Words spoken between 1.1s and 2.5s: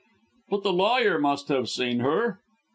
must have seen her?"